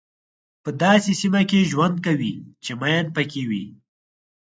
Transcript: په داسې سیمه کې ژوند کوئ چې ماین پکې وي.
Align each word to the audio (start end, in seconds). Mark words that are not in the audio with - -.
په 0.63 0.69
داسې 0.83 1.11
سیمه 1.21 1.41
کې 1.49 1.69
ژوند 1.71 1.95
کوئ 2.05 2.33
چې 2.63 2.71
ماین 2.79 3.05
پکې 3.15 3.43
وي. 3.49 3.65